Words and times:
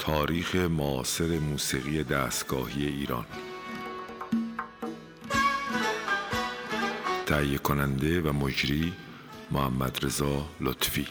تاریخ 0.00 0.56
معاصر 0.56 1.38
موسیقی 1.38 2.04
دستگاهی 2.04 2.86
ایران. 2.86 3.26
تهیه 7.26 7.58
کننده 7.58 8.20
و 8.20 8.32
مجری 8.32 8.92
محمد 9.50 10.04
رضا 10.04 10.48
لطفی. 10.60 11.06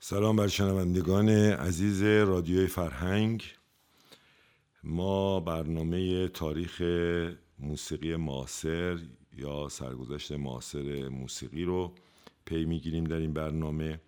سلام 0.00 0.36
بر 0.36 0.48
شنوندگان 0.48 1.28
عزیز 1.28 2.02
رادیوی 2.02 2.66
فرهنگ. 2.66 3.44
ما 4.84 5.40
برنامه 5.40 6.28
تاریخ 6.28 6.82
موسیقی 7.58 8.16
معاصر 8.16 8.98
یا 9.40 9.68
سرگذشت 9.68 10.32
معاصر 10.32 11.08
موسیقی 11.08 11.64
رو 11.64 11.94
پی 12.44 12.64
می‌گیریم 12.64 13.04
در 13.04 13.16
این 13.16 13.32
برنامه. 13.32 14.00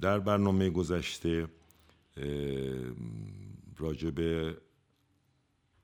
در 0.00 0.18
برنامه 0.18 0.70
گذشته 0.70 1.48
راجع 3.78 4.10
به 4.10 4.56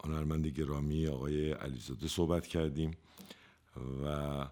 هنرمند 0.05 0.47
گرامی 0.47 1.07
آقای 1.07 1.53
علیزاده 1.53 2.09
صحبت 2.09 2.47
کردیم 2.47 2.91
و 4.05 4.47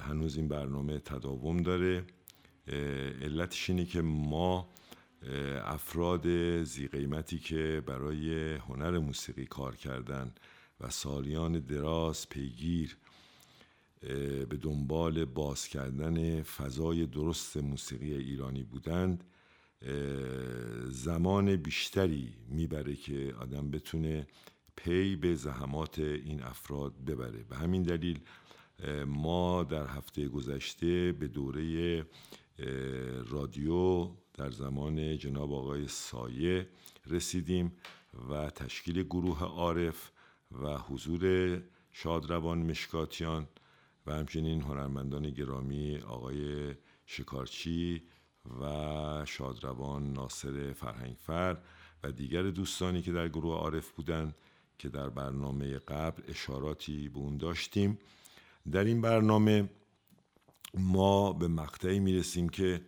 هنوز 0.00 0.36
این 0.36 0.48
برنامه 0.48 0.98
تداوم 0.98 1.56
داره. 1.56 2.04
علتش 3.22 3.70
اینه 3.70 3.84
که 3.84 4.02
ما 4.02 4.68
افراد 5.64 6.26
زی 6.62 6.88
قیمتی 6.88 7.38
که 7.38 7.82
برای 7.86 8.54
هنر 8.54 8.98
موسیقی 8.98 9.46
کار 9.46 9.76
کردن 9.76 10.34
و 10.80 10.90
سالیان 10.90 11.60
دراز 11.60 12.28
پیگیر 12.28 12.96
به 14.48 14.56
دنبال 14.60 15.24
باز 15.24 15.68
کردن 15.68 16.42
فضای 16.42 17.06
درست 17.06 17.56
موسیقی 17.56 18.14
ایرانی 18.14 18.62
بودند. 18.62 19.24
زمان 20.88 21.56
بیشتری 21.56 22.34
می‌بره 22.48 22.94
که 22.94 23.34
آدم 23.40 23.70
بتونه 23.70 24.26
پی 24.76 25.16
به 25.16 25.34
زحمات 25.34 25.98
این 25.98 26.42
افراد 26.42 27.04
ببره. 27.04 27.42
به 27.42 27.56
همین 27.56 27.82
دلیل 27.82 28.20
ما 29.06 29.64
در 29.64 29.86
هفته 29.86 30.28
گذشته 30.28 31.12
به 31.12 31.28
دوره 31.28 32.06
رادیو 33.30 34.10
در 34.34 34.50
زمان 34.50 35.18
جناب 35.18 35.52
آقای 35.52 35.88
سایه 35.88 36.68
رسیدیم 37.06 37.72
و 38.30 38.50
تشکیل 38.50 39.02
گروه 39.02 39.44
عارف 39.44 40.10
و 40.62 40.78
حضور 40.78 41.62
شادروان 41.92 42.58
مشکاتیان 42.58 43.48
و 44.06 44.12
همچنین 44.12 44.60
هنرمندان 44.62 45.30
گرامی 45.30 45.98
آقای 45.98 46.74
شکارچی 47.06 48.02
و 48.60 49.24
شادروان 49.26 50.12
ناصر 50.12 50.72
فرهنگفر 50.72 51.58
و 52.02 52.12
دیگر 52.12 52.42
دوستانی 52.42 53.02
که 53.02 53.12
در 53.12 53.28
گروه 53.28 53.54
عارف 53.54 53.90
بودند 53.90 54.34
که 54.78 54.88
در 54.88 55.08
برنامه 55.08 55.78
قبل 55.78 56.22
اشاراتی 56.28 57.08
به 57.08 57.18
اون 57.18 57.36
داشتیم. 57.36 57.98
در 58.72 58.84
این 58.84 59.00
برنامه 59.00 59.70
ما 60.74 61.32
به 61.32 61.48
مقطعی 61.48 62.00
می‌رسیم 62.00 62.48
که 62.48 62.80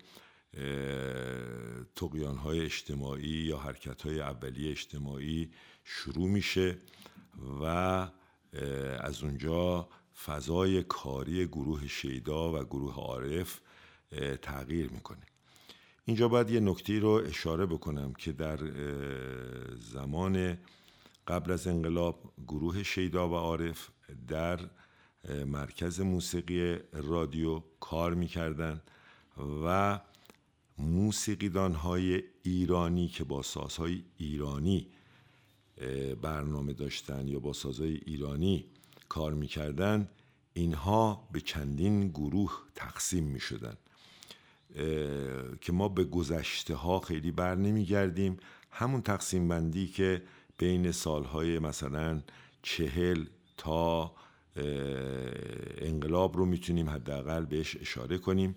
تقیان 1.96 2.36
های 2.36 2.60
اجتماعی 2.60 3.28
یا 3.28 3.58
حرکت 3.58 4.02
های 4.02 4.20
اولیه 4.20 4.70
اجتماعی 4.70 5.50
شروع 5.84 6.28
میشه 6.28 6.78
و 7.60 7.64
از 9.00 9.22
اونجا 9.22 9.88
فضای 10.24 10.82
کاری 10.82 11.46
گروه 11.46 11.86
شیدا 11.86 12.52
و 12.52 12.64
گروه 12.64 12.94
عارف 12.94 13.60
تغییر 14.42 14.90
می‌کنه. 14.90 15.26
اینجا 16.04 16.28
باید 16.28 16.50
یه 16.50 16.60
نکته 16.60 16.98
رو 16.98 17.08
اشاره 17.08 17.66
بکنم 17.66 18.12
که 18.12 18.32
در 18.32 18.58
زمان 19.76 20.58
قبل 21.26 21.52
از 21.52 21.66
انقلاب 21.66 22.32
گروه 22.46 22.82
شیدا 22.82 23.28
و 23.28 23.34
عارف 23.34 23.90
در 24.28 24.60
مرکز 25.46 26.00
موسیقی 26.00 26.78
رادیو 26.92 27.62
کار 27.80 28.14
می‌کردن 28.14 28.82
و 29.64 30.00
موسیقیدان 30.78 31.74
های 31.74 32.22
ایرانی 32.42 33.08
که 33.08 33.24
با 33.24 33.42
سازهای 33.42 34.04
ایرانی 34.16 34.88
برنامه 36.22 36.72
داشتن 36.72 37.28
یا 37.28 37.38
با 37.38 37.52
سازهای 37.52 38.00
ایرانی 38.06 38.64
کار 39.08 39.34
می‌کردن 39.34 40.08
اینها 40.54 41.28
به 41.32 41.40
چندین 41.40 42.08
گروه 42.08 42.52
تقسیم 42.74 43.24
می 43.24 43.40
شدن 43.40 43.76
که 45.60 45.72
ما 45.72 45.88
به 45.88 46.04
گذشته 46.04 46.74
ها 46.74 47.00
خیلی 47.00 47.30
بر 47.30 47.54
نمی 47.54 47.84
گردیم 47.84 48.36
همون 48.70 49.02
تقسیم 49.02 49.48
بندی 49.48 49.86
که 49.86 50.22
بین 50.58 50.92
سالهای 50.92 51.58
مثلا 51.58 52.20
چهل 52.62 53.24
تا 53.56 54.14
انقلاب 55.78 56.36
رو 56.36 56.46
می‌تونیم 56.46 56.90
حداقل 56.90 57.44
بهش 57.44 57.76
اشاره 57.76 58.18
کنیم 58.18 58.54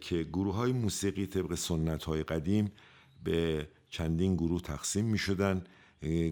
که 0.00 0.22
گروه 0.22 0.54
های 0.54 0.72
موسیقی 0.72 1.26
طبق 1.26 1.54
سنت 1.54 2.04
های 2.04 2.22
قدیم 2.22 2.72
به 3.24 3.68
چندین 3.90 4.36
گروه 4.36 4.60
تقسیم 4.60 5.04
می 5.04 5.18
شدن 5.18 5.64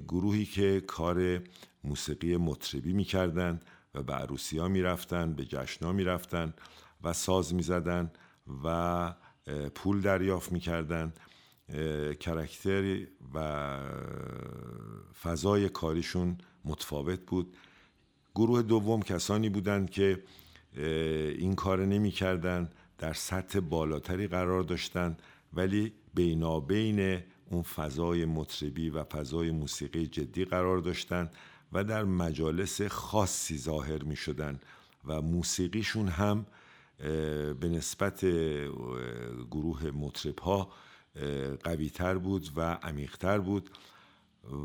گروهی 0.09 0.45
که 0.45 0.81
کار 0.81 1.43
موسیقی 1.85 2.37
مطربی 2.37 2.93
می 2.93 3.05
کردن 3.05 3.61
و 3.95 4.03
به 4.03 4.13
عروسی 4.13 4.59
ها 4.59 4.69
می 4.69 4.83
رفتن 4.83 5.33
به 5.33 5.45
جشن 5.45 5.85
ها 5.85 5.93
می 5.93 6.05
رفتن 6.05 6.55
و 7.03 7.13
ساز 7.13 7.55
می 7.55 7.63
زدن 7.63 8.11
و 8.65 9.15
پول 9.75 10.01
دریافت 10.01 10.53
می 10.53 10.61
کردن 10.61 11.13
کرکتر 12.21 13.07
و 13.35 13.79
فضای 15.23 15.69
کاریشون 15.69 16.39
متفاوت 16.65 17.21
بود. 17.21 17.57
گروه 18.35 18.63
دوم 18.63 19.03
کسانی 19.03 19.49
بودند 19.49 19.91
که 19.91 20.23
این 21.39 21.55
کار 21.55 21.87
نمی 21.87 22.11
کردن 22.11 22.71
در 22.99 23.13
سطح 23.13 23.61
بالاتری 23.61 24.27
قرار 24.27 24.63
داشتند 24.63 25.23
ولی 25.53 25.93
بینابین 26.15 27.23
اون 27.51 27.63
فضای 27.63 28.25
مطربی 28.25 28.91
و 28.91 29.05
فضای 29.05 29.51
موسیقی 29.51 30.07
جدی 30.07 30.45
قرار 30.45 30.79
داشتند 30.79 31.35
و 31.73 31.85
در 31.85 32.05
مجالس 32.05 32.83
خاصی 32.83 33.59
ظاهر 33.59 34.03
می 34.03 34.17
شدن 34.17 34.61
و 35.05 35.23
موسیقیشون 35.23 36.09
هم 36.09 36.47
به 37.61 37.69
نسبت 37.69 38.25
گروه 39.51 39.91
مطرب 39.91 40.39
ها 40.39 40.71
قوی 41.65 41.91
تر 41.91 42.19
بود 42.19 42.51
و 42.57 42.61
عمیقتر 42.61 43.39
بود 43.39 43.71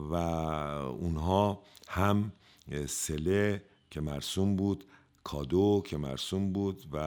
و 0.10 0.14
اونها 0.14 1.64
هم 1.90 2.32
سله 2.88 3.64
که 3.92 4.02
مرسوم 4.02 4.56
بود 4.56 4.84
کادو 5.24 5.84
که 5.86 5.98
مرسوم 5.98 6.54
بود 6.54 6.86
و 6.92 7.00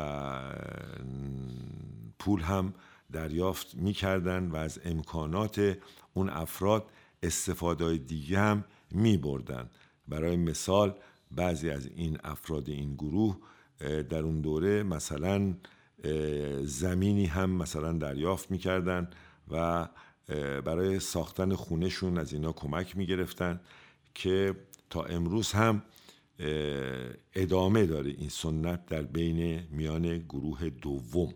پول 2.18 2.40
هم 2.40 2.74
دریافت 3.12 3.74
می‌کردن 3.74 4.50
و 4.50 4.56
از 4.56 4.80
امکانات 4.84 5.78
اون 6.14 6.28
افراد 6.28 6.90
استفاده 7.22 7.96
دیگه 7.96 8.38
هم 8.38 8.64
می 8.90 9.16
بردن. 9.16 9.70
برای 10.08 10.36
مثال 10.36 10.94
بعضی 11.30 11.70
از 11.70 11.86
این 11.86 12.18
افراد 12.24 12.68
این 12.68 12.94
گروه 12.94 13.36
در 13.80 14.18
اون 14.18 14.40
دوره 14.40 14.82
مثلا 14.82 15.54
زمینی 16.62 17.26
هم 17.26 17.50
مثلا 17.50 17.92
دریافت 17.92 18.50
می‌کردن 18.50 19.10
و 19.50 19.88
برای 20.64 21.00
ساختن 21.00 21.54
خونهشون 21.54 22.18
از 22.18 22.32
اینا 22.32 22.52
کمک 22.52 22.96
می‌گرفتن 22.96 23.60
که 24.14 24.54
تا 24.90 25.02
امروز 25.02 25.52
هم 25.52 25.82
ادامه 27.34 27.86
داره 27.86 28.10
این 28.10 28.28
سنت 28.28 28.86
در 28.86 29.02
بین 29.02 29.62
میان 29.70 30.18
گروه 30.18 30.70
دوم 30.70 31.34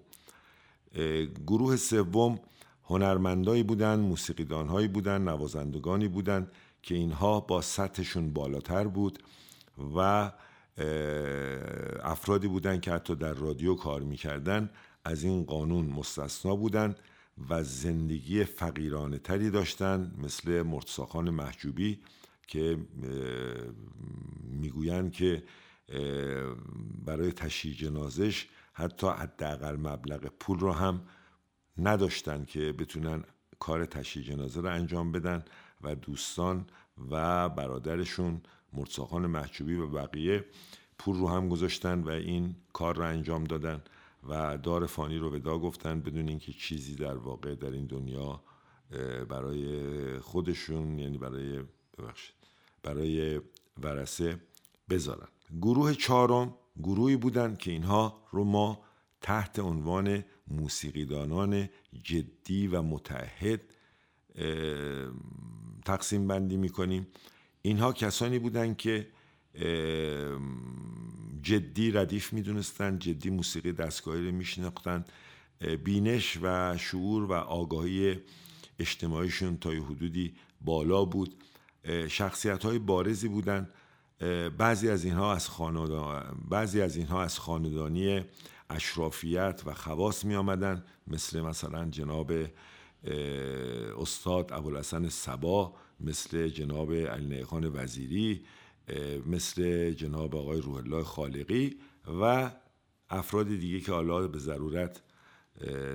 گروه 1.46 1.76
سوم 1.76 2.40
هنرمندایی 2.84 3.62
بودن 3.62 4.00
موسیقیدانهایی 4.00 4.88
بودن 4.88 5.22
نوازندگانی 5.22 6.08
بودن 6.08 6.48
که 6.82 6.94
اینها 6.94 7.40
با 7.40 7.60
سطحشون 7.62 8.32
بالاتر 8.32 8.84
بود 8.84 9.18
و 9.96 10.30
افرادی 12.02 12.48
بودن 12.48 12.80
که 12.80 12.92
حتی 12.92 13.14
در 13.14 13.32
رادیو 13.32 13.74
کار 13.74 14.02
می‌کردن 14.02 14.70
از 15.04 15.24
این 15.24 15.44
قانون 15.44 15.86
مستثنا 15.86 16.56
بودن 16.56 16.94
و 17.50 17.62
زندگی 17.62 18.44
فقیرانه 18.44 19.18
تری 19.18 19.50
داشتن 19.50 20.14
مثل 20.18 20.62
مرتساخان 20.62 21.30
محجوبی 21.30 21.98
که 22.46 22.78
می‌گویند 24.42 25.12
که 25.12 25.42
برای 27.04 27.32
تشییع 27.32 27.74
جنازش 27.74 28.46
حتی 28.72 29.06
حداقل 29.06 29.76
مبلغ 29.76 30.26
پول 30.40 30.58
رو 30.58 30.72
هم 30.72 31.02
نداشتن 31.78 32.44
که 32.44 32.72
بتونن 32.72 33.24
کار 33.58 33.86
تشییع 33.86 34.26
جنازه 34.26 34.60
رو 34.60 34.68
انجام 34.68 35.12
بدن 35.12 35.44
و 35.80 35.94
دوستان 35.94 36.66
و 37.10 37.48
برادرشون 37.48 38.42
مرتساخان 38.72 39.26
محجوبی 39.26 39.74
و 39.74 39.86
بقیه 39.86 40.44
پول 40.98 41.16
رو 41.16 41.28
هم 41.28 41.48
گذاشتن 41.48 42.00
و 42.00 42.08
این 42.08 42.56
کار 42.72 42.96
رو 42.96 43.02
انجام 43.02 43.44
دادن 43.44 43.82
و 44.28 44.58
دار 44.58 44.86
فانی 44.86 45.18
رو 45.18 45.34
ودا 45.34 45.58
گفتن 45.58 46.00
بدون 46.00 46.28
اینکه 46.28 46.52
چیزی 46.52 46.94
در 46.94 47.16
واقع 47.16 47.54
در 47.54 47.70
این 47.70 47.86
دنیا 47.86 48.42
برای 49.28 50.18
خودشون 50.18 50.98
یعنی 50.98 51.18
برای 51.18 51.62
ببخشید 51.98 52.34
برای 52.82 53.40
ورسه 53.82 54.40
بذارن. 54.90 55.28
گروه 55.60 55.94
چهارم 55.94 56.54
گروهی 56.76 57.16
بودن 57.16 57.56
که 57.56 57.70
اینها 57.70 58.22
رو 58.30 58.44
ما 58.44 58.84
تحت 59.20 59.58
عنوان 59.58 60.24
موسیقیدانان 60.48 61.68
جدی 62.02 62.66
و 62.66 62.82
متحد 62.82 63.60
تقسیم 65.84 66.28
بندی 66.28 66.56
می‌کنیم. 66.56 67.06
اینها 67.62 67.92
کسانی 67.92 68.38
بودند 68.38 68.76
که 68.76 69.08
جدی 71.42 71.90
ردیف 71.90 72.32
می‌دونستند 72.32 72.98
جدی 72.98 73.30
موسیقی 73.30 73.72
دستگاهی 73.72 74.26
رو 74.26 74.32
میشناختند. 74.32 75.08
بینش 75.84 76.38
و 76.42 76.76
شعور 76.78 77.24
و 77.24 77.32
آگاهی 77.32 78.20
اجتماعیشون 78.78 79.56
تا 79.56 79.70
حدودی 79.70 80.34
بالا 80.60 81.04
بود. 81.04 81.44
شخصیت 82.08 82.64
های 82.64 82.78
بارزی 82.78 83.28
بودند. 83.28 83.72
بعضی 84.58 84.88
از 84.88 85.04
اینها 85.04 85.34
از 85.34 85.48
خاندان 85.48 86.36
بعضی 86.50 86.80
از 86.80 86.96
اینها 86.96 87.22
از 87.22 87.38
خاندانی 87.38 88.24
اشرافیت 88.70 89.62
و 89.66 89.74
خواص 89.74 90.24
می 90.24 90.34
آمدن 90.34 90.84
مثل 91.06 91.40
مثلا 91.40 91.90
جناب 91.90 92.32
استاد 93.98 94.52
ابوالحسن 94.52 95.08
سبا 95.08 95.74
مثل 96.00 96.48
جناب 96.48 96.92
علی 96.92 97.42
وزیری 97.74 98.44
مثل 99.26 99.90
جناب 99.90 100.36
آقای 100.36 100.60
روح 100.60 100.76
الله 100.76 101.04
خالقی 101.04 101.76
و 102.20 102.50
افراد 103.10 103.48
دیگه 103.48 103.80
که 103.80 103.92
حالا 103.92 104.28
به 104.28 104.38
ضرورت 104.38 105.02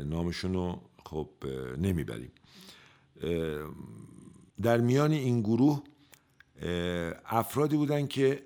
نامشون 0.05 0.53
رو 0.53 0.81
خب 1.05 1.29
نمی‌بریم. 1.77 2.31
در 4.61 4.77
میان 4.77 5.11
این 5.11 5.41
گروه 5.41 5.83
افرادی 7.25 7.77
بودن 7.77 8.07
که 8.07 8.43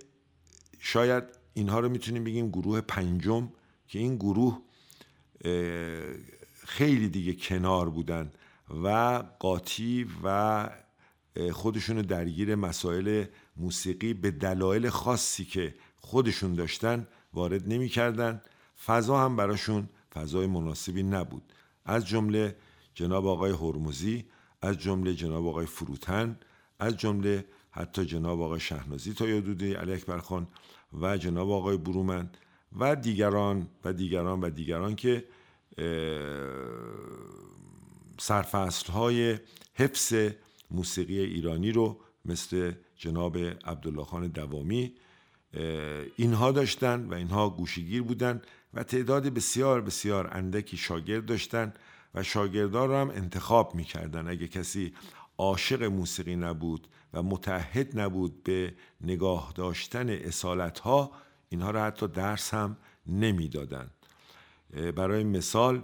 شاید 0.79 1.23
اینها 1.53 1.79
رو 1.79 1.89
می‌تونیم 1.89 2.23
بگیم 2.23 2.49
گروه 2.49 2.81
پنجم 2.81 3.49
که 3.87 3.99
این 3.99 4.15
گروه 4.15 4.61
خیلی 6.65 7.09
دیگه 7.09 7.33
کنار 7.33 7.89
بودن 7.89 8.31
و 8.83 9.23
قاطی 9.39 10.07
و 10.23 10.69
خودشون 11.51 12.01
درگیر 12.01 12.55
مسائل 12.55 13.25
موسیقی 13.57 14.13
به 14.13 14.31
دلایل 14.31 14.89
خاصی 14.89 15.45
که 15.45 15.75
خودشون 15.97 16.55
داشتن 16.55 17.07
وارد 17.33 17.73
نمی‌کردن. 17.73 18.41
فضا 18.85 19.19
هم 19.19 19.35
براشون 19.35 19.89
فضای 20.13 20.47
مناسبی 20.47 21.03
نبود. 21.03 21.53
از 21.85 22.07
جمله 22.07 22.55
جناب 22.93 23.27
آقای 23.27 23.51
هرمزی 23.51 24.25
از 24.61 24.77
جمله 24.77 25.13
جناب 25.13 25.47
آقای 25.47 25.65
فروتن 25.65 26.39
از 26.81 26.97
جمله 26.97 27.45
حتی 27.71 28.05
جناب 28.05 28.41
آقای 28.41 28.59
شهنازی 28.59 29.13
تا 29.13 29.27
یادودی 29.27 29.73
علی 29.73 29.93
اکبر 29.93 30.17
خان 30.17 30.47
و 31.01 31.17
جناب 31.17 31.51
آقای 31.51 31.77
برومن 31.77 32.29
و 32.79 32.95
دیگران 32.95 33.67
و 33.85 33.93
دیگران 33.93 34.41
و 34.41 34.49
دیگران 34.49 34.95
که 34.95 35.25
سرفصل 38.19 38.91
های 38.91 39.37
حفظ 39.73 40.13
موسیقی 40.71 41.19
ایرانی 41.19 41.71
رو 41.71 41.99
مثل 42.25 42.71
جناب 42.95 43.37
عبدالله 43.37 44.03
خان 44.03 44.27
دوامی 44.27 44.93
اینها 46.15 46.51
داشتن 46.51 47.05
و 47.05 47.13
اینها 47.13 47.49
گوشیگیر 47.49 48.01
بودن 48.01 48.41
و 48.73 48.83
تعداد 48.83 49.27
بسیار 49.27 49.81
بسیار 49.81 50.29
اندکی 50.31 50.77
شاگرد 50.77 51.25
داشتن 51.25 51.73
و 52.15 52.23
شاگردان 52.23 52.89
رو 52.89 52.95
هم 52.95 53.09
انتخاب 53.09 53.75
می‌کردن. 53.75 54.27
اگه 54.27 54.47
کسی 54.47 54.93
عاشق 55.41 55.83
موسیقی 55.83 56.35
نبود 56.35 56.87
و 57.13 57.23
متحد 57.23 57.99
نبود 57.99 58.43
به 58.43 58.73
نگاه 59.01 59.51
داشتن 59.55 60.09
اصالت 60.09 60.79
ها 60.79 61.11
اینها 61.49 61.71
رو 61.71 61.79
حتی 61.79 62.07
درس 62.07 62.53
هم 62.53 62.77
نمی‌دادن. 63.07 63.89
برای 64.95 65.23
مثال 65.23 65.83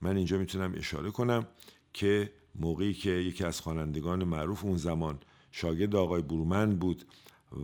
من 0.00 0.16
اینجا 0.16 0.38
می‌تونم 0.38 0.74
اشاره 0.76 1.10
کنم 1.10 1.46
که 1.92 2.32
موقعی 2.54 2.94
که 2.94 3.10
یکی 3.10 3.44
از 3.44 3.60
خوانندگان 3.60 4.24
معروف 4.24 4.64
اون 4.64 4.76
زمان 4.76 5.18
شاگرد 5.52 5.96
آقای 5.96 6.22
برومند 6.22 6.78
بود 6.78 7.04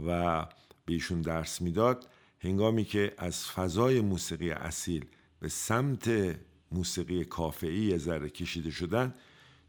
و 0.06 0.40
به 0.86 0.92
ایشون 0.92 1.20
درس 1.20 1.62
می‌داد 1.62 2.08
هنگامی 2.40 2.84
که 2.84 3.14
از 3.18 3.46
فضای 3.46 4.00
موسیقی 4.00 4.50
اصیل 4.50 5.04
به 5.40 5.48
سمت 5.48 6.36
موسیقی 6.72 7.24
کافعی 7.24 7.98
ذره 7.98 8.30
کشیده 8.30 8.70
شدن 8.70 9.14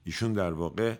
ایشون 0.03 0.33
در 0.33 0.51
واقع 0.51 0.95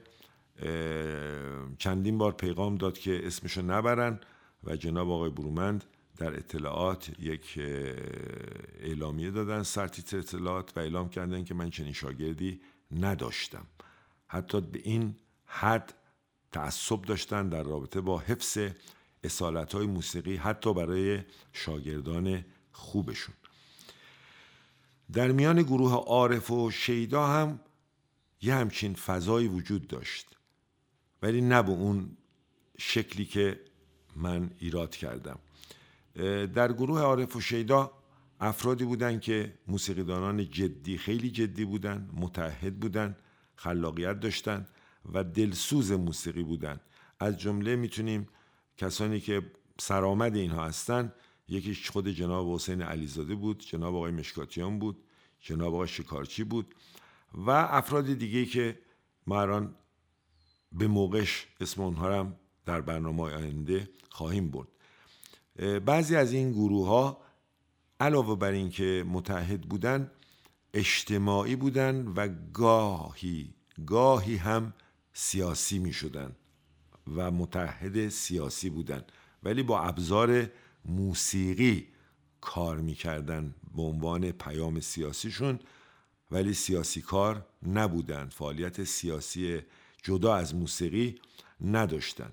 چندین 1.78 2.18
بار 2.18 2.32
پیغام 2.32 2.76
داد 2.76 2.98
که 2.98 3.28
اسمشو 3.28 3.62
نبرن 3.62 4.20
و 4.64 4.76
جناب 4.76 5.12
آقای 5.12 5.30
برومند 5.30 5.84
در 6.18 6.36
اطلاعات 6.36 7.20
یک 7.20 7.60
اعلامیه 8.80 9.32
دادن 9.32 9.64
سرتیتر 9.64 10.18
اطلاعات 10.18 10.78
و 10.78 10.80
اعلام 10.80 11.10
کردن 11.10 11.44
که 11.44 11.54
من 11.54 11.70
چنین 11.70 11.94
شاگردی 11.94 12.62
نداشتم. 12.92 13.66
حتی 14.28 14.62
به 14.62 14.80
این 14.84 15.16
حد 15.46 15.94
تعصب 16.52 17.02
داشتن 17.02 17.50
در 17.50 17.64
رابطه 17.64 18.02
با 18.02 18.20
حفظ 18.20 18.58
اصالت 19.24 19.76
های 19.76 19.88
موسیقی 19.88 20.36
حتی 20.36 20.74
برای 20.74 21.20
شاگردان 21.54 22.46
خوبشون. 22.72 23.36
در 25.14 25.32
میان 25.32 25.62
گروه 25.62 25.94
عارف 25.94 26.52
و 26.52 26.72
شیدا 26.72 27.28
هم 27.28 27.60
یه 28.42 28.56
همچین 28.56 28.94
فضایی 28.94 29.48
وجود 29.48 29.88
داشت. 29.88 30.37
ولی 31.22 31.42
نه 31.42 31.64
به 31.64 31.72
اون 31.72 32.18
شکلی 32.78 33.26
که 33.26 33.60
من 34.16 34.52
ایراد 34.60 34.96
کردم. 34.96 35.40
در 36.54 36.74
گروه 36.74 37.02
عارف 37.02 37.36
و 37.36 37.42
شیدا 37.42 37.92
افرادی 38.40 38.86
بودند 38.86 39.22
که 39.22 39.54
موسیقیدانان 39.68 40.50
جدی 40.50 40.98
خیلی 40.98 41.32
جدی 41.32 41.66
بودند 41.66 42.10
متحد 42.14 42.80
بودند 42.80 43.18
خلاقیت 43.56 44.20
داشتند 44.20 44.68
و 45.14 45.24
دلسوز 45.24 45.92
موسیقی 45.92 46.44
بودند 46.44 46.82
از 47.20 47.38
جمله 47.40 47.76
می‌تونیم 47.76 48.28
کسانی 48.78 49.20
که 49.20 49.52
سرآمد 49.80 50.36
اینها 50.36 50.66
هستند 50.66 51.14
یکیش 51.48 51.90
خود 51.90 52.08
جناب 52.08 52.54
حسین 52.54 52.82
علیزاده 52.82 53.36
بود 53.36 53.60
جناب 53.60 53.96
آقای 53.96 54.12
مشکاتیان 54.12 54.80
بود 54.80 55.04
جناب 55.40 55.74
آقای 55.74 55.88
شکارچی 55.88 56.44
بود 56.44 56.76
و 57.34 57.50
افراد 57.50 58.14
دیگه 58.14 58.46
که 58.46 58.80
ما 59.28 59.64
به 60.72 60.88
موقعش 60.88 61.48
اسم 61.62 61.82
اونها 61.82 62.20
هم 62.20 62.36
در 62.66 62.82
برنامه 62.82 63.24
آینده 63.24 63.90
خواهیم 64.10 64.52
برد. 64.52 64.68
بعضی 65.86 66.16
از 66.16 66.34
این 66.34 66.52
گروه 66.52 66.88
ها 66.88 67.22
علاوه 68.00 68.36
بر 68.40 68.52
اینکه 68.52 69.06
متحد 69.08 69.62
بودن 69.62 70.12
اجتماعی 70.74 71.56
بودن 71.56 72.08
و 72.08 72.30
گاهی 72.54 73.54
گاهی 73.86 74.36
هم 74.36 74.74
سیاسی 75.14 75.80
می 75.80 75.94
شدن 75.94 76.36
و 77.16 77.32
متحد 77.32 78.10
سیاسی 78.10 78.70
بودن. 78.70 79.04
ولی 79.44 79.64
با 79.64 79.82
ابزار 79.82 80.50
موسیقی 80.86 81.88
کار 82.42 82.78
می‌کردن 82.78 83.56
به 83.76 83.82
عنوان 83.82 84.32
پیام 84.32 84.80
سیاسیشون 84.80 85.60
ولی 86.32 86.54
سیاسی 86.54 87.02
کار 87.02 87.46
نبودن. 87.68 88.30
فعالیت 88.30 88.84
سیاسی 88.84 89.62
جدا 90.04 90.36
از 90.36 90.56
موسیقی 90.56 91.20
نداشتن. 91.62 92.32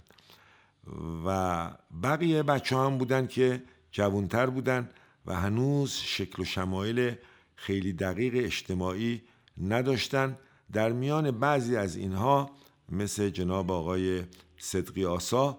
و 1.26 1.70
بقیه 2.02 2.42
بچه 2.42 2.76
هم 2.76 2.98
بودن 2.98 3.26
که 3.26 3.62
جوانتر 3.90 4.46
بودن 4.46 4.90
و 5.26 5.34
هنوز 5.34 5.92
شکل 5.92 6.42
و 6.42 6.44
شمایل 6.44 7.14
خیلی 7.56 7.92
دقیق 7.92 8.32
اجتماعی 8.36 9.22
نداشتن. 9.58 10.38
در 10.72 10.92
میان 10.92 11.30
بعضی 11.30 11.76
از 11.76 11.96
اینها 11.96 12.50
مثل 12.88 13.30
جناب 13.30 13.72
آقای 13.72 14.22
صدقی 14.58 15.04
آسا 15.04 15.58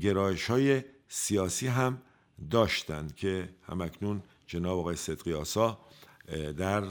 گرایش 0.00 0.44
های 0.50 0.82
سیاسی 1.08 1.66
هم 1.66 1.98
داشتند 2.50 3.14
که 3.14 3.48
همکنون 3.68 4.22
جناب 4.46 4.78
آقای 4.78 4.96
صدقی 4.96 5.32
آسا 5.32 5.78
در 6.58 6.84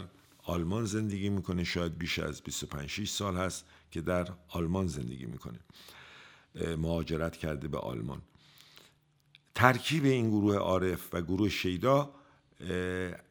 آلمان 0.45 0.85
زندگی 0.85 1.29
می‌کنه. 1.29 1.63
شاید 1.63 1.97
بیش 1.97 2.19
از 2.19 2.41
25 2.41 3.07
سال 3.07 3.37
هست 3.37 3.65
که 3.91 4.01
در 4.01 4.27
آلمان 4.47 4.87
زندگی 4.87 5.25
می‌کنه. 5.25 5.59
مهاجرت 6.77 7.37
کرده 7.37 7.67
به 7.67 7.77
آلمان. 7.77 8.21
ترکیب 9.55 10.05
این 10.05 10.29
گروه 10.29 10.55
عارف 10.55 11.13
و 11.13 11.21
گروه 11.21 11.49
شیدا 11.49 12.15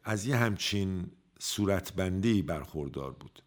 از 0.03 0.25
یه 0.25 0.35
همچین 0.35 1.11
صورتبندی 1.39 2.41
برخوردار 2.41 3.11
بود. 3.11 3.41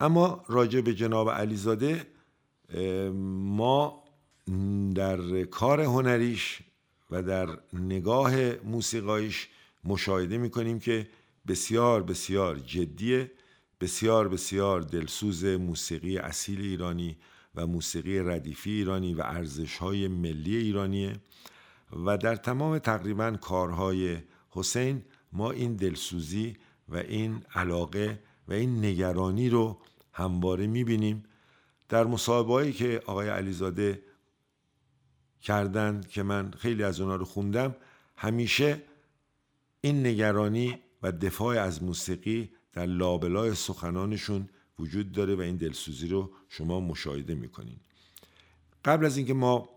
اما 0.00 0.44
راجع 0.48 0.80
به 0.80 0.94
جناب 0.94 1.30
علیزاده 1.30 2.06
ما 3.24 4.04
در 4.94 5.44
کار 5.44 5.80
هنریش 5.80 6.62
و 7.10 7.22
در 7.22 7.58
نگاه 7.72 8.52
موسیقایش 8.64 9.48
مشاهده 9.84 10.38
می‌کنیم 10.38 10.78
که 10.78 11.08
بسیار 11.48 12.02
بسیار 12.02 12.58
جدیه 12.58 13.32
بسیار 13.80 14.28
بسیار 14.28 14.80
دلسوز 14.80 15.44
موسیقی 15.44 16.18
اصیل 16.18 16.60
ایرانی 16.60 17.16
و 17.54 17.66
موسیقی 17.66 18.18
ردیفی 18.18 18.70
ایرانی 18.70 19.14
و 19.14 19.20
ارزش 19.20 19.76
های 19.76 20.08
ملی 20.08 20.56
ایرانیه 20.56 21.16
و 22.06 22.16
در 22.16 22.36
تمام 22.36 22.78
تقریبا 22.78 23.30
کارهای 23.30 24.18
حسین 24.50 25.02
ما 25.32 25.50
این 25.50 25.76
دلسوزی 25.76 26.56
و 26.88 26.96
این 26.96 27.42
علاقه 27.54 28.22
و 28.48 28.52
این 28.52 28.84
نگرانی 28.84 29.48
رو 29.48 29.78
همواره 30.12 30.66
می‌بینیم. 30.66 31.24
در 31.88 32.04
مصاحبه‌ای 32.04 32.72
که 32.72 33.02
آقای 33.06 33.28
علیزاده 33.28 34.02
کردند 35.42 36.08
که 36.08 36.22
من 36.22 36.50
خیلی 36.50 36.82
از 36.82 37.00
اونا 37.00 37.16
رو 37.16 37.24
خوندم 37.24 37.76
همیشه 38.16 38.82
این 39.80 40.06
نگرانی 40.06 40.78
و 41.02 41.12
دفاع 41.12 41.60
از 41.60 41.82
موسیقی 41.82 42.50
در 42.72 42.86
لابلای 42.86 43.54
سخنانشون 43.54 44.48
وجود 44.78 45.12
داره 45.12 45.34
و 45.34 45.40
این 45.40 45.56
دلسوزی 45.56 46.08
رو 46.08 46.30
شما 46.48 46.80
مشاهده 46.80 47.34
می‌کنین. 47.34 47.76
قبل 48.84 49.06
از 49.06 49.16
اینکه 49.16 49.34
ما 49.34 49.68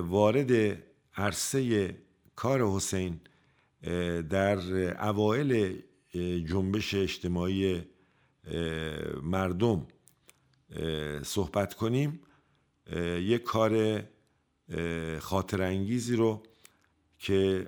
وارد 0.00 0.82
عرصه 1.16 1.94
کار 2.36 2.68
حسین 2.68 3.20
در 4.30 4.58
اوایل 5.08 5.82
جنبش 6.48 6.94
اجتماعی 6.94 7.82
مردم 9.22 9.86
صحبت 11.22 11.74
کنیم 11.74 12.20
یک 13.20 13.42
کار 13.42 14.02
خاطر 15.20 15.62
انگیزی 15.62 16.16
رو 16.16 16.42
که 17.18 17.66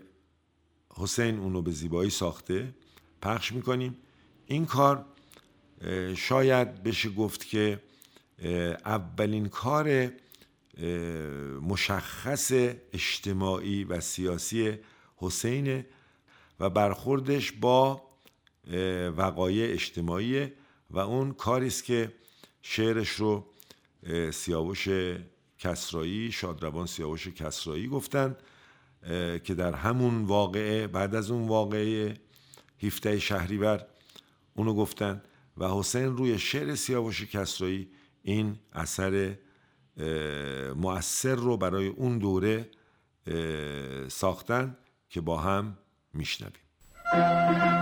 حسین 0.99 1.39
اونو 1.39 1.63
به 1.63 1.71
زیبایی 1.71 2.11
ساخته 2.11 2.75
پخش 3.23 3.53
می‌کنیم. 3.53 3.97
این 4.47 4.67
کار 4.67 5.05
شاید 6.17 6.83
بشه 6.83 7.11
گفت 7.11 7.47
که 7.47 7.83
اولین 8.85 9.49
کار 9.49 10.11
مشخص 11.63 12.53
اجتماعی 12.93 13.85
و 13.85 14.01
سیاسی 14.01 14.79
حسین 15.17 15.85
و 16.61 16.71
برخوردش 16.71 17.53
با 17.53 18.03
وقایع 19.17 19.73
اجتماعی 19.73 20.53
و 20.91 20.99
اون 20.99 21.33
کاری 21.33 21.67
است 21.67 21.85
که 21.85 22.13
شعرش 22.63 23.09
رو 23.09 23.47
سیاوش 24.33 24.89
کسرایی 25.59 26.33
شادروان 26.33 26.87
سیاوش 26.87 27.29
کسرایی 27.29 27.89
گفتن. 27.89 28.37
که 29.45 29.55
در 29.55 29.75
همون 29.75 30.25
واقعه 30.25 30.87
بعد 30.87 31.15
از 31.15 31.31
اون 31.31 31.49
واقعه 31.49 32.15
هفته 32.83 33.19
شهریور 33.19 33.87
اونو 34.55 34.75
گفتن 34.75 35.23
و 35.57 35.69
حسین 35.69 36.17
روی 36.17 36.39
شعر 36.39 36.75
سیاوش 36.75 37.23
کسرایی 37.25 37.89
این 38.23 38.59
اثر 38.73 39.37
مؤثر 40.77 41.35
رو 41.35 41.57
برای 41.57 41.87
اون 41.87 42.19
دوره 42.19 42.71
ساختن 44.09 44.77
که 45.09 45.21
با 45.21 45.39
هم 45.39 45.79
میشنویم. 46.15 47.76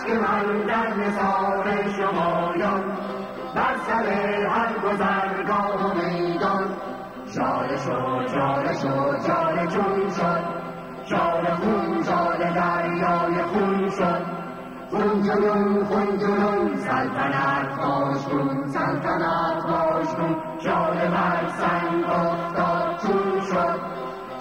عشق 0.00 0.10
من 0.10 0.66
در 0.66 0.94
نثار 0.96 1.88
شمایان 1.96 2.84
بر 3.54 3.76
سر 3.86 4.06
هر 4.48 4.78
گذرگاه 4.78 5.86
و 5.86 5.94
میدان. 5.94 6.64
جاله 7.34 7.76
شد 7.76 8.34
جاله 8.34 8.72
شد 8.72 9.26
جاله 9.26 9.66
جون 9.66 10.10
شد. 10.10 10.44
جاله 11.04 11.54
خون 11.54 12.02
جاله 12.02 12.52
دریای 12.54 13.42
خون 13.42 13.90
شد. 13.90 14.22
خون 14.90 15.22
جنون 15.22 15.84
خون 15.84 16.18
جنون 16.18 16.76
سلطنت 16.76 17.76
باش 17.80 18.24
کن 18.26 18.66
سلطنت 18.66 19.62
باش 19.62 20.14
کن 20.14 20.36
جاله 20.64 21.10
بر 21.10 21.48
سنگ 21.48 22.04
افتاد 22.04 22.96
چون 23.02 23.40
شد. 23.40 23.80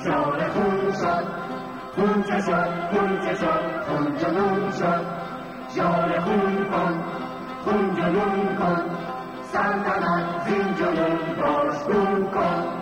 جاله 0.06 0.50
خون 0.50 0.92
شد. 0.92 1.50
خون 1.96 2.24
چه 2.24 2.42
شد؟ 2.42 2.70
خون 2.92 3.20
چه 3.20 3.36
شد؟ 3.36 3.84
خون 3.88 4.18
جنون 4.18 4.72
شد. 4.72 5.29
جاله 5.76 6.22
خون 6.22 6.70
کن 6.70 6.94
خون 7.64 7.96
جنون 7.96 8.56
کن 8.58 8.84
سلطنت 9.52 10.48
زین 10.48 10.74
باش 11.36 11.78
کن. 12.34 12.80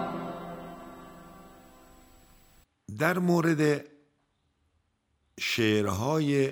در 3.00 3.20
مورد 3.20 3.86
شعرهای 5.40 6.52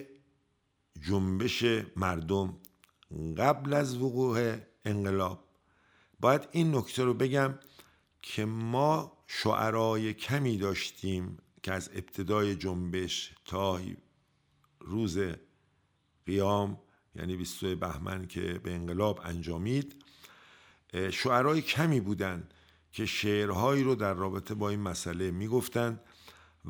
جنبش 1.02 1.64
مردم 1.96 2.58
قبل 3.38 3.74
از 3.74 3.98
وقوع 3.98 4.56
انقلاب 4.86 5.44
باید 6.20 6.48
این 6.52 6.76
نکته 6.76 7.04
رو 7.04 7.14
بگم 7.14 7.60
که 8.22 8.46
ما 8.46 9.18
شعرای 9.28 10.14
کمی 10.14 10.58
داشتیم 10.58 11.38
که 11.64 11.74
از 11.74 11.90
ابتدای 11.94 12.56
جنبش 12.56 13.36
تا 13.46 13.80
روز 14.80 15.18
قیام 16.26 16.78
یعنی 17.16 17.36
22 17.36 17.76
بهمن 17.76 18.28
که 18.28 18.60
به 18.64 18.74
انقلاب 18.74 19.22
انجامید. 19.24 19.96
شعرهای 21.12 21.62
کمی 21.62 22.00
بودند 22.00 22.54
که 22.92 23.06
شعرهایی 23.06 23.84
رو 23.84 23.96
در 23.96 24.14
رابطه 24.14 24.54
با 24.54 24.70
این 24.70 24.80
مسئله 24.80 25.32
می‌گفتند 25.32 26.00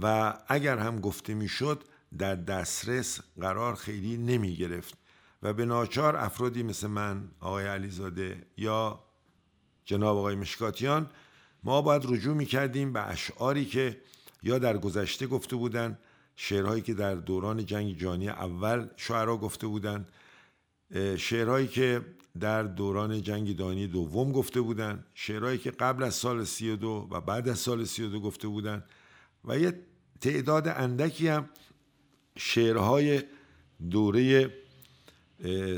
و 0.02 0.34
اگر 0.48 0.78
هم 0.78 1.00
گفته 1.00 1.34
می‌شد 1.34 1.84
در 2.18 2.36
دسترس 2.36 3.20
قرار 3.40 3.76
خیلی 3.76 4.18
نمی 4.18 4.56
گرفت 4.56 4.98
و 5.44 5.54
به 5.54 5.66
ناچار 5.66 6.16
افرادی 6.16 6.64
مثل 6.64 6.88
من 6.88 7.32
آقای 7.40 7.66
علیزاده 7.66 8.48
یا 8.58 9.04
جناب 9.86 10.18
آقای 10.18 10.36
مشکاتیان 10.36 11.10
ما 11.64 11.82
باید 11.82 12.06
رجوع 12.06 12.36
می 12.36 12.46
کردیم 12.46 12.94
به 12.94 13.02
اشعاری 13.02 13.66
که 13.66 14.02
یا 14.44 14.60
در 14.60 14.78
گذشته 14.78 15.28
گفته 15.28 15.56
بودند 15.56 16.00
شعرهایی 16.36 16.82
که 16.82 16.94
در 16.94 17.16
دوران 17.16 17.66
جنگ 17.66 17.98
جانی 17.98 18.30
اول 18.30 18.88
شعرها 18.98 19.38
گفته 19.38 19.68
بودند 19.68 20.12
شعرهایی 21.18 21.68
که 21.68 22.02
در 22.40 22.64
دوران 22.64 23.22
جنگ 23.22 23.56
دانی 23.56 23.88
دوم 23.88 24.32
گفته 24.32 24.62
بودند 24.62 25.06
شعرهایی 25.14 25.58
که 25.58 25.72
قبل 25.72 26.04
از 26.04 26.16
سال 26.16 26.44
32 26.44 27.08
و 27.12 27.22
بعد 27.22 27.50
از 27.50 27.60
سال 27.60 27.86
32 27.86 28.20
گفته 28.20 28.48
بودند 28.48 28.84
و 29.46 29.60
یه 29.60 29.80
تعداد 30.22 30.68
اندکی 30.68 31.28
هم 31.28 31.50
شعرهای 32.38 33.24
دوره 33.92 34.54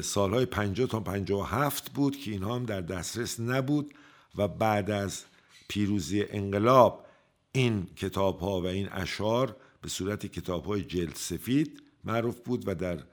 سالهای 0.03 0.45
50 0.45 0.87
تا 0.87 0.99
57 0.99 1.91
بود 1.93 2.17
که 2.17 2.31
اینها 2.31 2.55
هم 2.55 2.65
در 2.65 2.81
دسترس 2.81 3.39
نبود 3.39 3.93
و 4.35 4.47
بعد 4.47 4.91
از 4.91 5.23
پیروزی 5.67 6.25
انقلاب 6.29 7.05
این 7.51 7.87
کتاب 7.95 8.39
ها 8.39 8.61
و 8.61 8.65
این 8.65 8.89
اشعار 8.91 9.55
به 9.81 9.89
صورت 9.89 10.25
کتاب 10.25 10.65
های 10.65 10.83
جلد 10.83 11.15
سفید 11.15 11.83
معروف 12.03 12.39
بود 12.39 12.67
و 12.67 12.75
در 12.75 13.03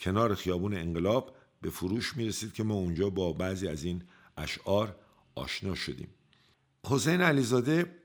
کنار 0.00 0.34
خیابون 0.34 0.74
انقلاب 0.74 1.36
به 1.62 1.70
فروش 1.70 2.16
می 2.16 2.28
رسید 2.28 2.52
که 2.52 2.62
ما 2.62 2.74
اونجا 2.74 3.10
با 3.10 3.32
بعضی 3.32 3.68
از 3.68 3.84
این 3.84 4.02
اشعار 4.36 4.96
آشنا 5.34 5.74
شدیم. 5.74 6.08
حسین 6.86 7.20
علیزاده 7.20 7.96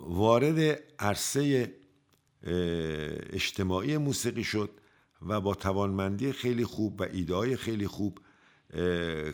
وارد 0.00 0.82
عرصه 0.98 1.74
اجتماعی 3.32 3.96
موسیقی 3.96 4.44
شد 4.44 4.70
و 5.22 5.40
با 5.40 5.54
توانمندی 5.54 6.32
خیلی 6.32 6.64
خوب 6.64 7.00
و 7.00 7.04
ایده 7.12 7.56
خیلی 7.56 7.86
خوب 7.86 8.18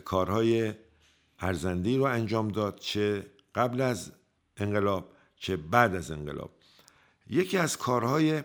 کارهای 0.05 0.73
ارزندی 1.39 1.97
رو 1.97 2.03
انجام 2.03 2.47
داد 2.47 2.79
چه 2.79 3.25
قبل 3.55 3.81
از 3.81 4.11
انقلاب 4.57 5.13
چه 5.35 5.57
بعد 5.57 5.95
از 5.95 6.11
انقلاب. 6.11 6.56
یکی 7.29 7.57
از 7.57 7.77
کارهای 7.77 8.43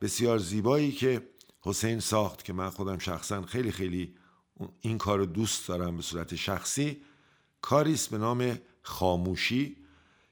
بسیار 0.00 0.38
زیبایی 0.38 0.92
که 0.92 1.28
حسین 1.60 2.00
ساخت 2.00 2.44
که 2.44 2.52
من 2.52 2.70
خودم 2.70 2.98
شخصا 2.98 3.42
خیلی 3.42 3.72
خیلی 3.72 4.14
این 4.80 4.98
کار 4.98 5.18
رو 5.18 5.26
دوست 5.26 5.68
دارم 5.68 5.96
به 5.96 6.02
صورت 6.02 6.34
شخصی 6.34 7.02
کاری 7.60 7.92
است 7.92 8.10
به 8.10 8.18
نام 8.18 8.58
خاموشی 8.82 9.76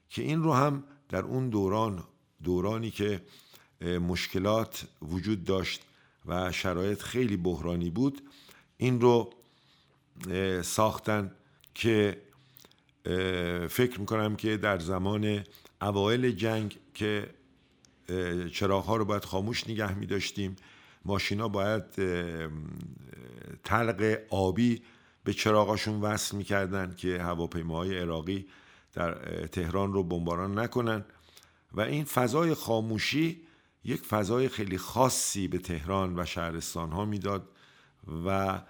که 0.09 0.21
این 0.21 0.43
رو 0.43 0.53
هم 0.53 0.83
در 1.09 1.21
اون 1.21 1.49
دوران 1.49 2.03
دورانی 2.43 2.91
که 2.91 3.21
مشکلات 3.81 4.87
وجود 5.01 5.43
داشت 5.43 5.81
و 6.25 6.51
شرایط 6.51 7.01
خیلی 7.01 7.37
بحرانی 7.37 7.89
بود 7.89 8.21
این 8.77 9.01
رو 9.01 9.33
ساختن 10.61 11.31
که 11.75 12.21
فکر 13.69 13.99
می‌کنم 13.99 14.35
که 14.35 14.57
در 14.57 14.79
زمان 14.79 15.43
اوایل 15.81 16.31
جنگ 16.31 16.77
که 16.93 17.29
چراغ 18.53 18.85
ها 18.85 18.95
رو 18.95 19.05
باید 19.05 19.25
خاموش 19.25 19.69
نگه 19.69 19.93
می 19.93 20.05
داشتیم 20.05 20.55
ماشینا 21.05 21.47
باید 21.47 21.83
تلق 23.63 24.19
آبی 24.29 24.81
به 25.23 25.33
چراغاشون 25.33 26.01
وصل 26.01 26.37
می‌کردن 26.37 26.93
که 26.97 27.21
هواپیماهای 27.21 27.99
عراقی 27.99 28.47
در 28.93 29.13
تهران 29.47 29.93
رو 29.93 30.03
بمباران 30.03 30.59
نکنن. 30.59 31.05
و 31.73 31.81
این 31.81 32.03
فضای 32.03 32.53
خاموشی 32.53 33.41
یک 33.83 34.01
فضای 34.01 34.49
خیلی 34.49 34.77
خاصی 34.77 35.47
به 35.47 35.57
تهران 35.57 36.19
و 36.19 36.25
شهرستان 36.25 36.91
ها 36.91 37.05
می‌داد 37.05 37.49
و 38.25 38.61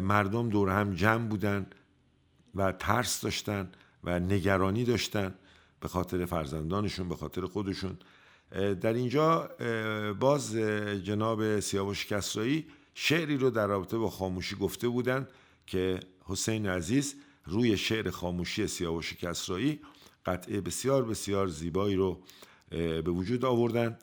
مردم 0.00 0.48
دور 0.48 0.70
هم 0.70 0.94
جمع 0.94 1.28
بودن 1.28 1.66
و 2.54 2.72
ترس 2.72 3.20
داشتن 3.20 3.72
و 4.04 4.20
نگرانی 4.20 4.84
داشتن 4.84 5.34
به 5.80 5.88
خاطر 5.88 6.24
فرزندانشون 6.24 7.08
به 7.08 7.16
خاطر 7.16 7.46
خودشون. 7.46 7.98
در 8.50 8.92
اینجا 8.92 9.50
باز 10.20 10.56
جناب 11.04 11.60
سیاوش 11.60 12.06
کسرایی 12.06 12.66
شعری 12.94 13.36
رو 13.36 13.50
در 13.50 13.66
رابطه 13.66 13.98
با 13.98 14.10
خاموشی 14.10 14.56
گفته 14.56 14.88
بودن 14.88 15.28
که 15.66 16.00
حسین 16.24 16.66
عزیز 16.66 17.14
روی 17.44 17.76
شعر 17.76 18.10
خاموشی 18.10 18.66
سیاوش 18.66 19.14
کسرایی 19.14 19.80
قطعه 20.26 20.60
بسیار 20.60 21.04
بسیار 21.04 21.46
زیبایی 21.46 21.94
رو 21.94 22.22
به 22.70 23.10
وجود 23.10 23.44
آوردن 23.44 23.98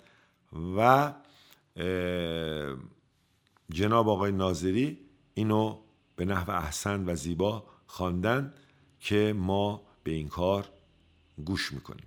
و 0.78 1.14
جناب 3.70 4.10
آقای 4.10 4.32
ناظری 4.32 4.98
اینو 5.34 5.78
به 6.16 6.26
نحو 6.26 6.52
احسن 6.52 7.10
و 7.10 7.16
زیبا 7.16 7.64
خواندن 7.86 8.54
که 9.00 9.34
ما 9.38 9.82
به 10.04 10.12
این 10.12 10.28
کار 10.28 10.70
گوش 11.46 11.74
می‌کنیم. 11.74 12.06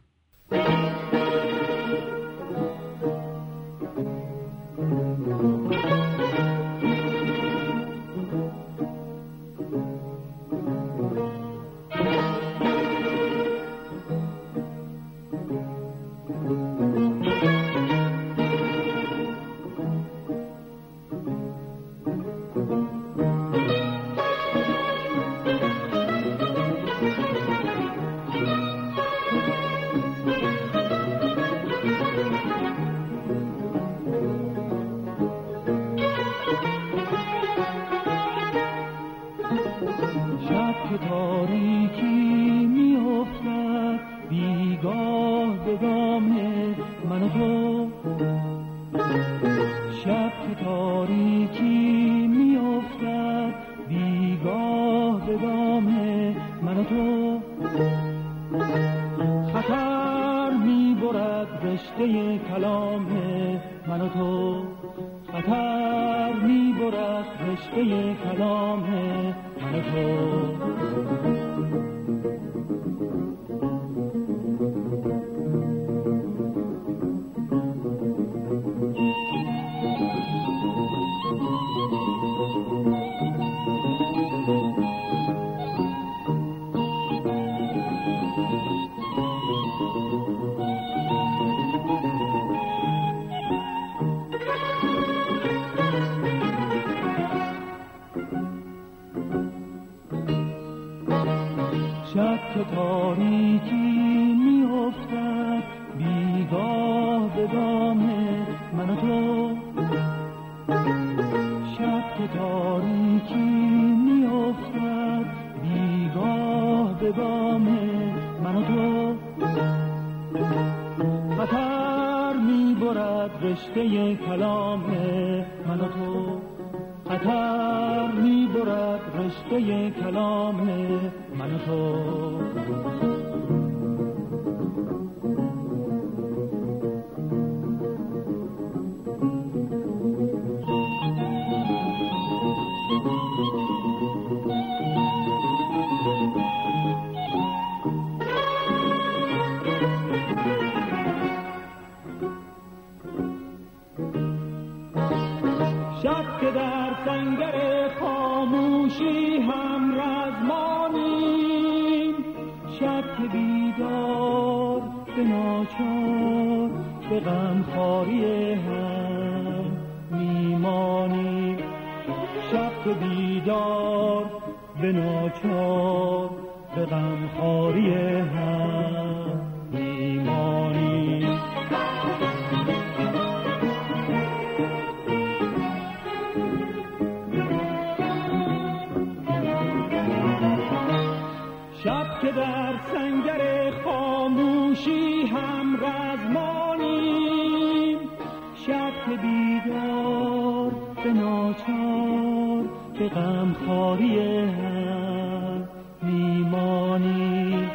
بیدار 199.35 200.73
به 201.05 201.12
ناچار 201.12 202.64
به 202.99 203.09
غمخواری 203.09 204.18
هم 204.38 205.68
میمانی. 206.03 207.68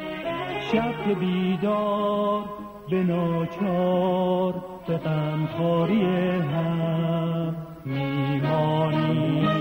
شب 0.72 1.20
بیدار 1.20 2.44
به 2.90 3.04
ناچار 3.04 4.54
به 4.88 4.98
غمخواری 4.98 6.04
هم 6.54 7.56
میمانی. 7.86 9.59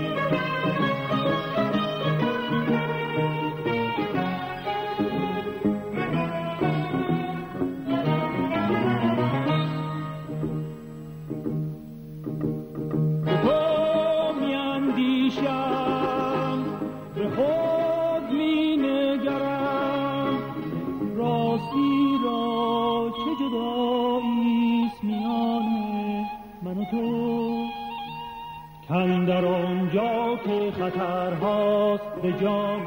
خطرهاست 30.89 32.21
به 32.21 32.31
جان 32.31 32.81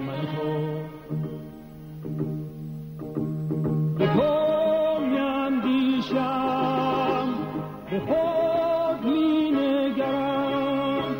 من 0.00 0.20
تو. 0.34 0.78
به 3.98 4.06
تو 4.06 5.00
می 5.60 6.02
به 7.90 8.00
خود 8.00 9.04
می 9.04 9.50
نگرم 9.50 11.14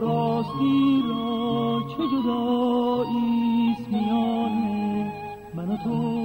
راستی 0.00 1.02
را 1.08 1.82
چه 1.88 2.02
جداییست 2.12 3.88
میان 3.90 5.12
من 5.54 5.78
تو. 5.84 6.16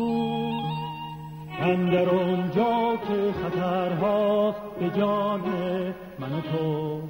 اندر 1.59 2.09
اونجا 2.09 2.97
که 3.07 3.33
خطرها 3.43 4.55
به 4.79 4.89
جان 4.89 5.41
من 6.19 6.41
تو. 6.41 7.01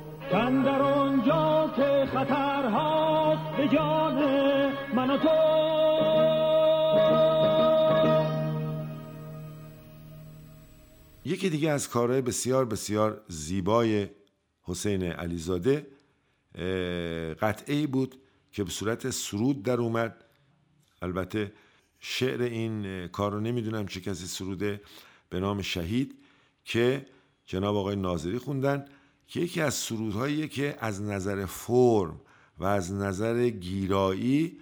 یکی 11.25 11.49
دیگه 11.49 11.71
از 11.71 11.89
کارهای 11.89 12.21
بسیار 12.21 12.65
بسیار 12.65 13.21
زیبای 13.27 14.07
حسین 14.61 15.03
علیزاده 15.03 15.87
قطعه 17.41 17.87
بود 17.87 18.15
که 18.51 18.63
به 18.63 18.69
صورت 18.69 19.09
سرود 19.09 19.63
در 19.63 19.77
اومد. 19.77 20.25
البته 21.01 21.51
شعر 21.99 22.41
این 22.41 23.07
کار 23.07 23.31
رو 23.31 23.39
نمی‌دونم 23.39 23.87
چه 23.87 24.01
کسی 24.01 24.25
سروده 24.25 24.81
به 25.29 25.39
نام 25.39 25.61
شهید 25.61 26.15
که 26.65 27.05
جناب 27.45 27.75
آقای 27.75 27.95
ناظری 27.95 28.37
خوندن. 28.37 28.85
که 29.31 29.39
یکی 29.39 29.61
از 29.61 29.73
سرودهایی 29.73 30.47
که 30.47 30.77
از 30.79 31.01
نظر 31.01 31.45
فرم 31.45 32.21
و 32.59 32.65
از 32.65 32.93
نظر 32.93 33.49
گیرایی 33.49 34.57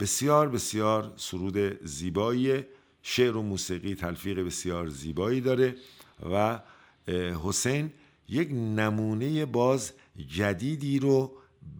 بسیار 0.00 0.48
بسیار 0.48 1.12
سرود 1.16 1.86
زیباییه. 1.86 2.68
شعر 3.02 3.36
و 3.36 3.42
موسیقی 3.42 3.94
تلفیق 3.94 4.38
بسیار 4.38 4.88
زیبایی 4.88 5.40
داره 5.40 5.76
و 6.32 6.60
حسین 7.44 7.92
یک 8.28 8.50
نمونه 8.52 9.46
باز 9.46 9.92
جدیدی 10.28 10.98
رو 10.98 11.32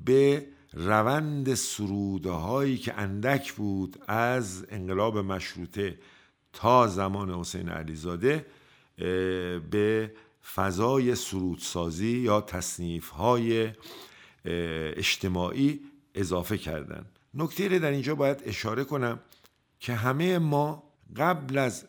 به 0.04 0.46
روند 0.72 1.54
سروده 1.54 2.30
هایی 2.30 2.78
که 2.78 2.94
اندک 2.98 3.52
بود 3.52 4.02
از 4.06 4.66
انقلاب 4.68 5.18
مشروطه 5.18 5.98
تا 6.52 6.86
زمان 6.86 7.30
حسین 7.30 7.68
علیزاده 7.68 8.46
به 9.70 10.10
فضای 10.54 11.14
سرودسازی 11.14 12.18
یا 12.18 12.40
تصنیف 12.40 13.08
های 13.08 13.72
اجتماعی 14.44 15.80
اضافه 16.14 16.58
کردن. 16.58 17.06
نکته 17.34 17.78
در 17.78 17.90
اینجا 17.90 18.14
باید 18.14 18.42
اشاره 18.44 18.84
کنم 18.84 19.20
که 19.80 19.94
همه 19.94 20.38
ما 20.38 20.82
قبل 21.16 21.58
از 21.58 21.86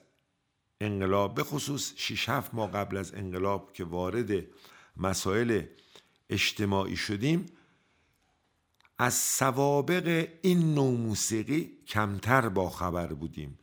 انقلاب 0.81 1.35
به 1.35 1.43
خصوص 1.43 1.93
6 1.95 2.29
7 2.29 2.53
ماه 2.53 2.71
قبل 2.71 2.97
از 2.97 3.13
انقلاب 3.13 3.73
که 3.73 3.83
وارد 3.83 4.43
مسائل 4.97 5.61
اجتماعی 6.29 6.95
شدیم 6.95 7.45
از 8.97 9.13
سوابق 9.13 10.27
این 10.41 10.73
نوع 10.73 10.97
موسیقی 10.97 11.77
کمتر 11.87 12.49
با 12.49 12.69
خبر 12.69 13.07
بودیم 13.07 13.59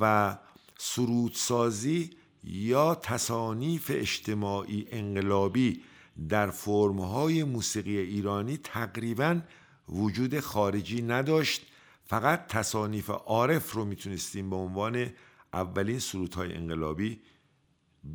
و 0.00 0.36
سرودسازی 0.78 2.10
یا 2.44 2.94
تصانیف 2.94 3.90
اجتماعی 3.94 4.86
انقلابی 4.90 5.82
در 6.28 6.50
فرمهای 6.50 7.44
موسیقی 7.44 7.98
ایرانی 7.98 8.56
تقریبا 8.56 9.40
وجود 9.88 10.40
خارجی 10.40 11.02
نداشت 11.02 11.66
فقط 12.04 12.46
تصانیف 12.46 13.10
عارف 13.10 13.72
رو 13.72 13.84
می‌تونستیم 13.84 14.50
به 14.50 14.56
عنوان 14.56 15.06
اولین 15.52 15.98
سرودهای 15.98 16.54
انقلابی 16.54 17.20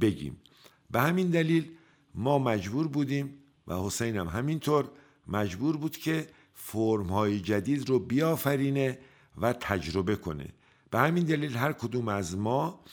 بگیم. 0.01 0.37
به 0.91 1.01
همین 1.01 1.29
دلیل 1.29 1.71
ما 2.15 2.39
مجبور 2.39 2.87
بودیم 2.87 3.33
و 3.67 3.75
حسین 3.75 4.17
هم 4.17 4.27
همینطور 4.27 4.89
مجبور 5.27 5.77
بود 5.77 5.97
که 5.97 6.27
فرمهای 6.53 7.39
جدید 7.39 7.89
رو 7.89 7.99
بیافرینه 7.99 8.99
و 9.37 9.53
تجربه 9.53 10.15
کنه. 10.15 10.53
به 10.91 10.99
همین 10.99 11.23
دلیل 11.23 11.55
هر 11.57 11.71
کدوم 11.71 12.07
از 12.07 12.37
ما 12.37 12.83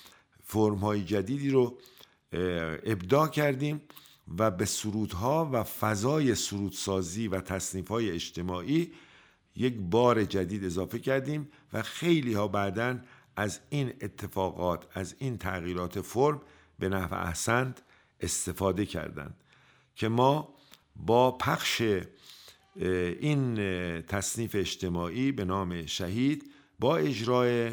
فرمهای 0.52 1.04
جدیدی 1.04 1.50
رو 1.50 1.78
ابداع 2.84 3.28
کردیم 3.28 3.80
و 4.38 4.50
به 4.50 4.64
سرودها 4.64 5.50
و 5.52 5.62
فضای 5.62 6.34
سرودسازی 6.34 7.28
و 7.28 7.40
تصنیفهای 7.40 8.10
اجتماعی 8.10 8.92
یک 9.56 9.74
بار 9.78 10.24
جدید 10.24 10.64
اضافه 10.64 10.98
کردیم 10.98 11.48
و 11.72 11.82
خیلی 11.82 12.32
ها 12.32 12.48
بعدا 12.48 12.98
از 13.36 13.60
این 13.70 13.92
اتفاقات 14.00 14.86
از 14.94 15.14
این 15.18 15.38
تغییرات 15.38 16.00
فرم 16.00 16.40
به 16.78 16.88
نحو 16.88 17.14
احسند 17.14 17.80
استفاده 18.20 18.86
کردند 18.86 19.34
که 19.96 20.08
ما 20.08 20.54
با 20.96 21.30
پخش 21.30 21.82
این 23.20 23.56
تصنیف 24.02 24.54
اجتماعی 24.54 25.32
به 25.32 25.44
نام 25.44 25.86
شهید 25.86 26.50
با 26.78 26.96
اجرای 26.96 27.72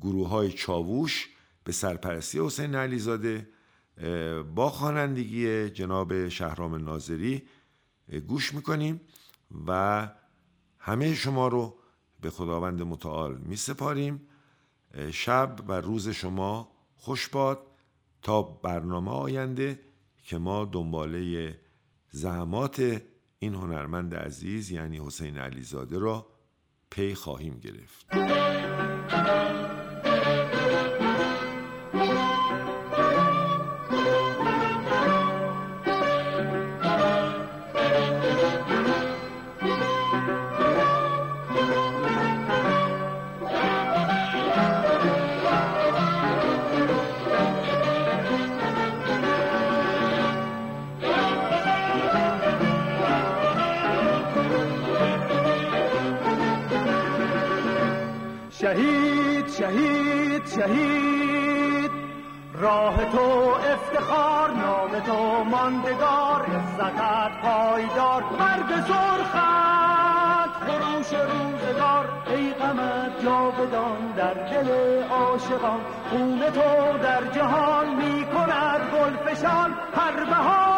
گروه 0.00 0.28
های 0.28 0.52
چاووش 0.52 1.28
به 1.64 1.72
سرپرستی 1.72 2.40
حسین 2.40 2.74
علیزاده 2.74 3.48
با 4.54 4.70
خوانندگی 4.70 5.70
جناب 5.70 6.28
شهرام 6.28 6.74
ناظری 6.74 7.42
گوش 8.26 8.54
می‌کنیم 8.54 9.00
و 9.66 10.08
همه 10.78 11.14
شما 11.14 11.48
رو 11.48 11.78
به 12.20 12.30
خداوند 12.30 12.82
متعال 12.82 13.38
می 13.38 13.56
سپاریم 13.56 14.28
شب 15.12 15.56
و 15.68 15.72
روز 15.72 16.08
شما 16.08 16.72
خوش 16.96 17.28
باد 17.28 17.66
تا 18.22 18.42
برنامه 18.42 19.10
آینده 19.10 19.80
که 20.22 20.38
ما 20.38 20.64
دنباله 20.64 21.58
زحمات 22.10 23.02
این 23.38 23.54
هنرمند 23.54 24.14
عزیز 24.14 24.70
یعنی 24.70 24.98
حسین 24.98 25.38
علیزاده 25.38 25.98
را 25.98 26.26
پی 26.90 27.14
خواهیم 27.14 27.58
گرفت. 27.58 28.06
جاودان 73.28 74.12
در 74.16 74.34
دل 74.34 74.68
عاشقان 75.10 75.80
خون 76.10 76.40
تو 76.50 76.98
در 77.02 77.24
جهان 77.32 77.94
می 77.94 78.24
کند 78.24 78.80
گلفشان 78.80 79.74
هر 79.96 80.24
بهار 80.24 80.77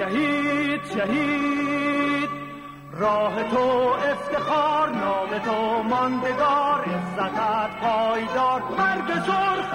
شهید 0.00 0.80
شهید. 0.84 2.30
راه 2.92 3.42
تو 3.42 3.58
افتخار 4.10 4.90
نام 4.90 5.38
تو 5.44 5.82
ماندگار 5.82 6.84
عزتت 6.84 7.70
پایدار. 7.82 8.62
مرد 8.78 9.24
سرخت 9.26 9.70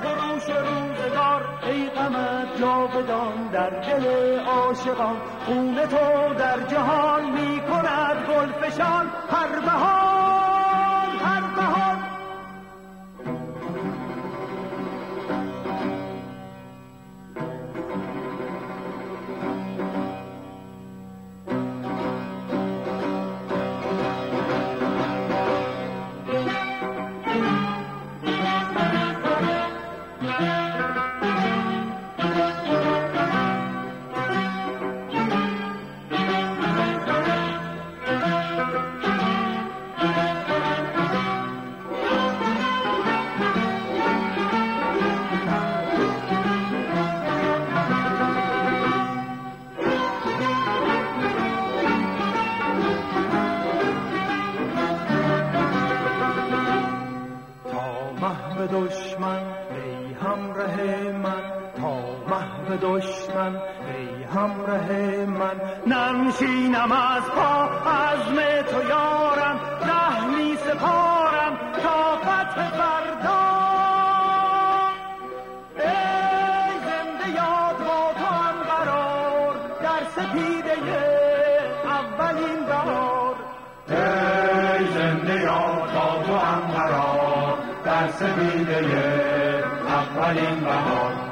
خروش 0.00 0.44
روزگار. 0.44 1.42
ای 1.66 1.88
غمت 1.88 2.60
جاودان 2.60 3.48
در 3.52 3.70
دل 3.70 4.38
عاشقان. 4.40 5.16
خون 5.46 5.74
تو 5.74 6.34
در 6.34 6.60
جهان 6.60 7.30
می 7.30 7.60
کند 7.60 8.16
گلفشان 8.26 9.06
هر 9.30 9.60
بهار 9.60 10.37
دشمن 58.66 59.40
ای 59.70 60.14
همراه 60.14 60.82
من 61.12 61.42
تا 61.80 61.98
محو 62.30 62.76
دشمن 62.82 63.56
ای 63.56 64.24
همراه 64.24 64.92
من. 65.26 65.60
ننشینم 65.86 66.92
از 66.92 67.22
پا 67.22 67.64
عزم 67.90 68.62
تو 68.62 68.88
یارم 68.88 69.60
ره 69.80 70.26
می 70.26 70.56
سپارم 70.56 71.58
تا 71.82 72.16
فتح 72.16 72.70
فردا 72.70 73.47
سپیده 88.10 88.80
اولین 89.88 90.60
بهار. 90.64 91.27